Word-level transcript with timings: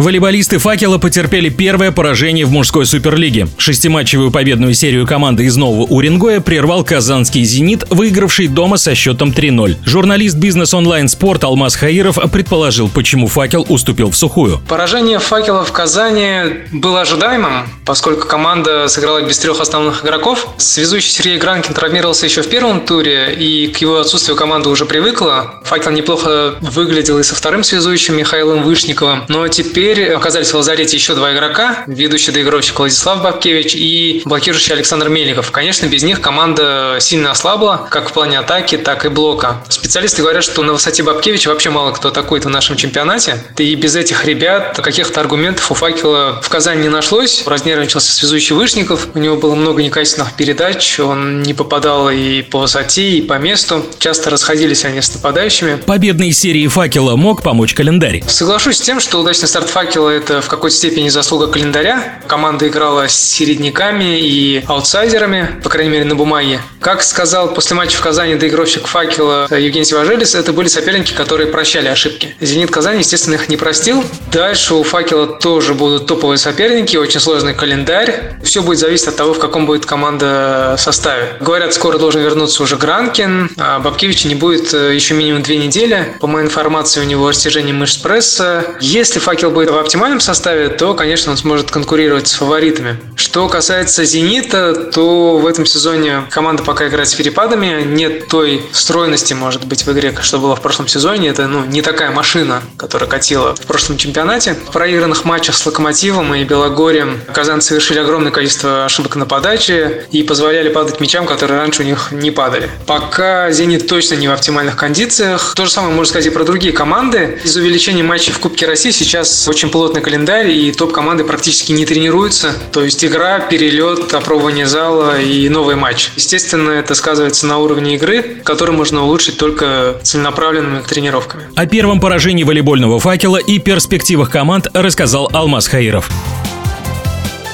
Волейболисты 0.00 0.56
«Факела» 0.56 0.96
потерпели 0.96 1.50
первое 1.50 1.92
поражение 1.92 2.46
в 2.46 2.50
мужской 2.50 2.86
суперлиге. 2.86 3.48
Шестиматчевую 3.58 4.30
победную 4.30 4.72
серию 4.72 5.06
команды 5.06 5.44
из 5.44 5.58
Нового 5.58 5.82
Уренгоя 5.82 6.40
прервал 6.40 6.82
казанский 6.84 7.44
«Зенит», 7.44 7.84
выигравший 7.90 8.46
дома 8.46 8.78
со 8.78 8.94
счетом 8.94 9.28
3-0. 9.28 9.76
Журналист 9.84 10.36
бизнес 10.36 10.72
онлайн 10.72 11.06
спорт 11.06 11.44
Алмаз 11.44 11.76
Хаиров 11.76 12.18
предположил, 12.32 12.88
почему 12.88 13.26
«Факел» 13.26 13.66
уступил 13.68 14.10
в 14.10 14.16
сухую. 14.16 14.58
Поражение 14.66 15.18
«Факела» 15.18 15.66
в 15.66 15.72
Казани 15.72 16.62
было 16.72 17.02
ожидаемым, 17.02 17.68
поскольку 17.84 18.26
команда 18.26 18.88
сыграла 18.88 19.20
без 19.20 19.38
трех 19.38 19.60
основных 19.60 20.02
игроков. 20.02 20.48
Связующий 20.56 21.10
Сергей 21.10 21.36
Гранкин 21.36 21.74
травмировался 21.74 22.24
еще 22.24 22.40
в 22.40 22.48
первом 22.48 22.86
туре, 22.86 23.34
и 23.34 23.66
к 23.66 23.76
его 23.76 23.98
отсутствию 23.98 24.34
команда 24.34 24.70
уже 24.70 24.86
привыкла. 24.86 25.60
«Факел» 25.64 25.90
неплохо 25.90 26.54
выглядел 26.62 27.18
и 27.18 27.22
со 27.22 27.34
вторым 27.34 27.62
связующим 27.62 28.16
Михаилом 28.16 28.62
Вышниковым, 28.62 29.24
но 29.28 29.46
теперь 29.48 29.89
Теперь 29.90 30.12
оказались 30.12 30.52
в 30.52 30.54
лазарете 30.54 30.96
еще 30.96 31.16
два 31.16 31.34
игрока, 31.34 31.82
ведущий 31.88 32.30
доигровщик 32.30 32.78
Владислав 32.78 33.24
Бабкевич 33.24 33.74
и 33.74 34.22
блокирующий 34.24 34.72
Александр 34.72 35.08
Мельников. 35.08 35.50
Конечно, 35.50 35.86
без 35.86 36.04
них 36.04 36.20
команда 36.20 36.98
сильно 37.00 37.32
ослабла, 37.32 37.88
как 37.90 38.10
в 38.10 38.12
плане 38.12 38.38
атаки, 38.38 38.78
так 38.78 39.04
и 39.04 39.08
блока. 39.08 39.64
Специалисты 39.68 40.22
говорят, 40.22 40.44
что 40.44 40.62
на 40.62 40.74
высоте 40.74 41.02
Бабкевича 41.02 41.48
вообще 41.48 41.70
мало 41.70 41.90
кто 41.90 42.10
атакует 42.10 42.44
в 42.44 42.48
нашем 42.48 42.76
чемпионате. 42.76 43.42
И 43.58 43.74
без 43.74 43.96
этих 43.96 44.24
ребят 44.24 44.78
каких-то 44.80 45.20
аргументов 45.20 45.68
у 45.72 45.74
Факела 45.74 46.40
в 46.40 46.48
Казани 46.48 46.82
не 46.82 46.88
нашлось. 46.88 47.42
Разнервничался 47.44 48.12
связующий 48.12 48.54
Вышников. 48.54 49.08
У 49.14 49.18
него 49.18 49.38
было 49.38 49.56
много 49.56 49.82
некачественных 49.82 50.34
передач. 50.34 51.00
Он 51.00 51.42
не 51.42 51.52
попадал 51.52 52.10
и 52.10 52.42
по 52.42 52.60
высоте, 52.60 53.10
и 53.10 53.22
по 53.22 53.38
месту. 53.38 53.84
Часто 53.98 54.30
расходились 54.30 54.84
они 54.84 55.00
с 55.00 55.12
нападающими. 55.12 55.82
Победной 55.84 56.30
серии 56.30 56.68
Факела 56.68 57.16
мог 57.16 57.42
помочь 57.42 57.74
календарь. 57.74 58.22
Соглашусь 58.28 58.76
с 58.76 58.80
тем, 58.82 59.00
что 59.00 59.18
удачный 59.18 59.48
старт 59.48 59.68
факела– 59.68 59.79
это 59.84 60.40
в 60.40 60.48
какой-то 60.48 60.76
степени 60.76 61.08
заслуга 61.08 61.46
календаря. 61.48 62.20
Команда 62.26 62.68
играла 62.68 63.08
с 63.08 63.16
середняками 63.16 64.20
и 64.20 64.62
аутсайдерами, 64.66 65.60
по 65.62 65.68
крайней 65.68 65.90
мере, 65.90 66.04
на 66.04 66.14
бумаге. 66.14 66.60
Как 66.80 67.02
сказал 67.02 67.52
после 67.54 67.76
матча 67.76 67.96
в 67.96 68.00
Казани 68.00 68.34
доигровщик 68.34 68.86
факела 68.86 69.46
Евгений 69.50 69.84
Сиважелис, 69.84 70.34
это 70.34 70.52
были 70.52 70.68
соперники, 70.68 71.12
которые 71.12 71.46
прощали 71.48 71.88
ошибки. 71.88 72.34
«Зенит 72.40 72.70
Казань», 72.70 72.98
естественно, 72.98 73.34
их 73.34 73.48
не 73.48 73.56
простил. 73.56 74.04
Дальше 74.32 74.74
у 74.74 74.82
факела 74.82 75.26
тоже 75.26 75.74
будут 75.74 76.06
топовые 76.06 76.38
соперники, 76.38 76.96
очень 76.96 77.20
сложный 77.20 77.54
календарь. 77.54 78.34
Все 78.42 78.62
будет 78.62 78.78
зависеть 78.78 79.08
от 79.08 79.16
того, 79.16 79.34
в 79.34 79.38
каком 79.38 79.66
будет 79.66 79.86
команда 79.86 80.76
составе. 80.78 81.36
Говорят, 81.40 81.74
скоро 81.74 81.98
должен 81.98 82.22
вернуться 82.22 82.62
уже 82.62 82.76
Гранкин, 82.76 83.50
а 83.58 83.78
Бабкевича 83.80 84.28
не 84.28 84.34
будет 84.34 84.72
э, 84.74 84.94
еще 84.94 85.14
минимум 85.14 85.42
две 85.42 85.56
недели. 85.56 86.14
По 86.20 86.26
моей 86.26 86.46
информации, 86.46 87.00
у 87.00 87.04
него 87.04 87.28
растяжение 87.28 87.74
мышц 87.74 87.96
пресса. 87.96 88.64
Если 88.80 89.18
факел 89.18 89.50
будет 89.50 89.69
в 89.70 89.78
оптимальном 89.78 90.20
составе, 90.20 90.68
то, 90.68 90.94
конечно, 90.94 91.32
он 91.32 91.38
сможет 91.38 91.70
конкурировать 91.70 92.28
с 92.28 92.34
фаворитами. 92.34 92.98
Что 93.16 93.48
касается 93.48 94.04
«Зенита», 94.04 94.74
то 94.74 95.38
в 95.38 95.46
этом 95.46 95.66
сезоне 95.66 96.24
команда 96.30 96.62
пока 96.62 96.88
играет 96.88 97.08
с 97.08 97.14
перепадами. 97.14 97.82
Нет 97.84 98.28
той 98.28 98.64
стройности, 98.72 99.34
может 99.34 99.64
быть, 99.64 99.86
в 99.86 99.92
игре, 99.92 100.16
что 100.22 100.38
было 100.38 100.56
в 100.56 100.60
прошлом 100.60 100.88
сезоне. 100.88 101.28
Это 101.28 101.46
ну, 101.46 101.64
не 101.64 101.82
такая 101.82 102.10
машина, 102.10 102.62
которая 102.76 103.08
катила 103.08 103.54
в 103.54 103.60
прошлом 103.62 103.96
чемпионате. 103.96 104.54
В 104.54 104.72
проигранных 104.72 105.24
матчах 105.24 105.56
с 105.56 105.66
«Локомотивом» 105.66 106.34
и 106.34 106.44
«Белогорием» 106.44 107.20
казанцы 107.32 107.68
совершили 107.68 107.98
огромное 107.98 108.32
количество 108.32 108.84
ошибок 108.84 109.16
на 109.16 109.26
подаче 109.26 110.06
и 110.10 110.22
позволяли 110.22 110.68
падать 110.68 111.00
мячам, 111.00 111.26
которые 111.26 111.58
раньше 111.58 111.82
у 111.82 111.84
них 111.84 112.08
не 112.12 112.30
падали. 112.30 112.70
Пока 112.86 113.50
«Зенит» 113.50 113.86
точно 113.86 114.14
не 114.14 114.28
в 114.28 114.32
оптимальных 114.32 114.76
кондициях. 114.76 115.54
То 115.54 115.64
же 115.64 115.70
самое 115.70 115.94
можно 115.94 116.10
сказать 116.10 116.26
и 116.26 116.30
про 116.30 116.44
другие 116.44 116.72
команды. 116.72 117.40
Из 117.44 117.56
увеличения 117.56 118.02
матчей 118.02 118.32
в 118.32 118.38
Кубке 118.38 118.66
России 118.66 118.90
сейчас 118.90 119.46
очень 119.50 119.68
плотный 119.68 120.00
календарь, 120.00 120.50
и 120.50 120.72
топ-команды 120.72 121.24
практически 121.24 121.72
не 121.72 121.84
тренируются. 121.84 122.54
То 122.72 122.84
есть 122.84 123.04
игра, 123.04 123.40
перелет, 123.40 124.14
опробование 124.14 124.66
зала 124.66 125.20
и 125.20 125.48
новый 125.48 125.74
матч. 125.74 126.10
Естественно, 126.16 126.70
это 126.70 126.94
сказывается 126.94 127.46
на 127.46 127.58
уровне 127.58 127.96
игры, 127.96 128.36
который 128.44 128.74
можно 128.74 129.02
улучшить 129.02 129.36
только 129.36 130.00
целенаправленными 130.02 130.82
тренировками. 130.82 131.44
О 131.56 131.66
первом 131.66 132.00
поражении 132.00 132.44
волейбольного 132.44 133.00
факела 133.00 133.36
и 133.36 133.58
перспективах 133.58 134.30
команд 134.30 134.68
рассказал 134.72 135.28
Алмаз 135.32 135.66
Хаиров. 135.66 136.08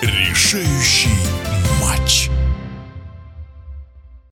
Решающий 0.00 1.19